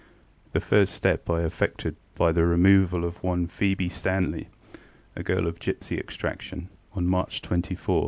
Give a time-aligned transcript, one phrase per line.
[0.53, 4.47] The first step I effected by the removal of one Phoebe Stanley,
[5.15, 7.97] a girl of gipsy extraction, on March 24, 1792.